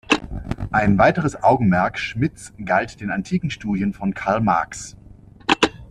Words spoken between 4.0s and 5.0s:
Karl Marx.